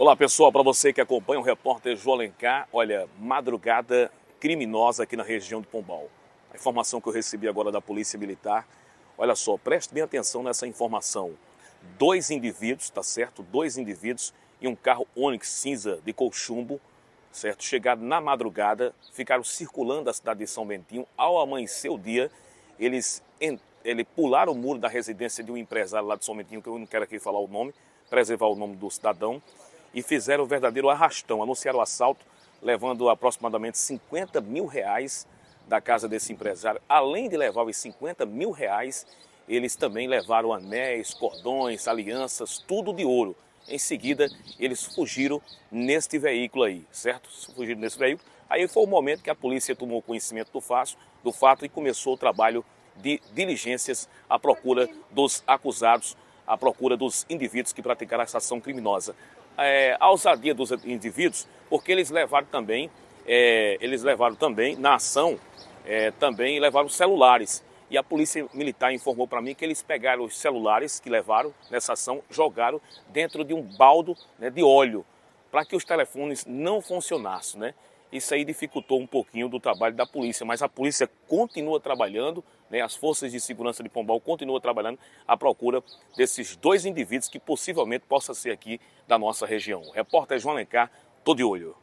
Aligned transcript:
Olá 0.00 0.16
pessoal, 0.16 0.50
para 0.50 0.62
você 0.62 0.94
que 0.94 1.00
acompanha 1.02 1.38
o 1.38 1.42
repórter 1.42 1.94
João 1.94 2.14
Alencar, 2.14 2.66
olha, 2.72 3.06
madrugada 3.18 4.10
criminosa 4.40 5.02
aqui 5.02 5.14
na 5.14 5.22
região 5.22 5.60
do 5.60 5.68
Pombal. 5.68 6.08
A 6.50 6.56
informação 6.56 7.02
que 7.02 7.08
eu 7.10 7.12
recebi 7.12 7.46
agora 7.46 7.70
da 7.70 7.82
Polícia 7.82 8.18
Militar, 8.18 8.66
olha 9.18 9.34
só, 9.34 9.58
preste 9.58 9.92
bem 9.92 10.02
atenção 10.02 10.42
nessa 10.42 10.66
informação. 10.66 11.34
Dois 11.98 12.30
indivíduos, 12.30 12.88
tá 12.88 13.02
certo? 13.02 13.42
Dois 13.42 13.76
indivíduos 13.76 14.32
em 14.62 14.68
um 14.68 14.74
carro 14.74 15.06
Onix 15.14 15.50
cinza 15.50 16.00
de 16.02 16.14
colchumbo, 16.14 16.80
certo? 17.30 17.62
Chegaram 17.62 18.00
na 18.00 18.22
madrugada, 18.22 18.94
ficaram 19.12 19.44
circulando 19.44 20.08
a 20.08 20.14
cidade 20.14 20.40
de 20.40 20.46
São 20.46 20.64
Bentinho. 20.64 21.06
Ao 21.14 21.38
amanhecer 21.38 21.90
o 21.90 21.98
dia, 21.98 22.30
eles, 22.78 23.22
eles 23.84 24.06
pularam 24.16 24.54
o 24.54 24.56
muro 24.56 24.78
da 24.78 24.88
residência 24.88 25.44
de 25.44 25.52
um 25.52 25.58
empresário 25.58 26.08
lá 26.08 26.16
de 26.16 26.24
São 26.24 26.34
Bentinho, 26.34 26.62
que 26.62 26.70
eu 26.70 26.78
não 26.78 26.86
quero 26.86 27.04
aqui 27.04 27.18
falar 27.18 27.38
o 27.38 27.46
nome, 27.46 27.74
preservar 28.08 28.46
o 28.46 28.56
nome 28.56 28.76
do 28.76 28.90
cidadão, 28.90 29.42
e 29.94 30.02
fizeram 30.02 30.44
o 30.44 30.46
verdadeiro 30.46 30.88
arrastão, 30.88 31.42
anunciaram 31.42 31.78
o 31.78 31.82
assalto, 31.82 32.24
levando 32.62 33.08
aproximadamente 33.08 33.78
50 33.78 34.40
mil 34.40 34.66
reais 34.66 35.26
da 35.66 35.80
casa 35.80 36.08
desse 36.08 36.32
empresário. 36.32 36.80
Além 36.88 37.28
de 37.28 37.36
levar 37.36 37.62
os 37.64 37.76
50 37.76 38.26
mil 38.26 38.50
reais, 38.50 39.06
eles 39.48 39.74
também 39.74 40.06
levaram 40.06 40.52
anéis, 40.52 41.14
cordões, 41.14 41.88
alianças, 41.88 42.58
tudo 42.58 42.92
de 42.92 43.04
ouro. 43.04 43.36
Em 43.68 43.78
seguida, 43.78 44.28
eles 44.58 44.84
fugiram 44.84 45.40
neste 45.70 46.18
veículo 46.18 46.64
aí, 46.64 46.86
certo? 46.90 47.28
Fugiram 47.54 47.80
nesse 47.80 47.98
veículo. 47.98 48.28
Aí 48.48 48.66
foi 48.66 48.82
o 48.82 48.86
momento 48.86 49.22
que 49.22 49.30
a 49.30 49.34
polícia 49.34 49.76
tomou 49.76 50.02
conhecimento 50.02 50.50
do 50.52 50.60
fato, 50.60 50.96
do 51.22 51.32
fato 51.32 51.64
e 51.64 51.68
começou 51.68 52.14
o 52.14 52.18
trabalho 52.18 52.64
de 52.96 53.20
diligências 53.32 54.08
à 54.28 54.38
procura 54.38 54.88
dos 55.10 55.42
acusados, 55.46 56.16
à 56.46 56.56
procura 56.56 56.96
dos 56.96 57.24
indivíduos 57.30 57.72
que 57.72 57.82
praticaram 57.82 58.24
essa 58.24 58.38
ação 58.38 58.60
criminosa 58.60 59.14
é, 59.60 59.96
a 60.00 60.10
ousadia 60.10 60.54
dos 60.54 60.70
indivíduos, 60.84 61.46
porque 61.68 61.92
eles 61.92 62.10
levaram 62.10 62.46
também, 62.46 62.90
é, 63.26 63.76
eles 63.80 64.02
levaram 64.02 64.34
também 64.34 64.76
na 64.76 64.94
ação, 64.94 65.38
é, 65.86 66.10
também 66.12 66.58
levaram 66.58 66.88
celulares. 66.88 67.62
E 67.90 67.98
a 67.98 68.02
polícia 68.02 68.46
militar 68.54 68.92
informou 68.92 69.26
para 69.26 69.42
mim 69.42 69.54
que 69.54 69.64
eles 69.64 69.82
pegaram 69.82 70.24
os 70.24 70.38
celulares 70.38 71.00
que 71.00 71.10
levaram 71.10 71.52
nessa 71.70 71.92
ação, 71.92 72.22
jogaram 72.30 72.80
dentro 73.08 73.44
de 73.44 73.52
um 73.52 73.62
baldo 73.62 74.16
né, 74.38 74.48
de 74.48 74.62
óleo, 74.62 75.04
para 75.50 75.64
que 75.64 75.74
os 75.74 75.84
telefones 75.84 76.46
não 76.46 76.80
funcionassem. 76.80 77.60
Né? 77.60 77.74
Isso 78.12 78.34
aí 78.34 78.44
dificultou 78.44 79.00
um 79.00 79.06
pouquinho 79.06 79.48
do 79.48 79.60
trabalho 79.60 79.94
da 79.94 80.04
polícia, 80.04 80.44
mas 80.44 80.62
a 80.62 80.68
polícia 80.68 81.08
continua 81.28 81.78
trabalhando, 81.78 82.44
né? 82.68 82.80
as 82.80 82.96
forças 82.96 83.30
de 83.30 83.40
segurança 83.40 83.82
de 83.82 83.88
Pombal 83.88 84.20
continuam 84.20 84.60
trabalhando 84.60 84.98
à 85.26 85.36
procura 85.36 85.82
desses 86.16 86.56
dois 86.56 86.84
indivíduos 86.84 87.28
que 87.28 87.38
possivelmente 87.38 88.04
possa 88.08 88.34
ser 88.34 88.50
aqui 88.50 88.80
da 89.06 89.18
nossa 89.18 89.46
região. 89.46 89.90
repórter 89.90 90.38
João 90.38 90.54
Alencar, 90.54 90.90
tô 91.24 91.34
de 91.34 91.44
olho. 91.44 91.79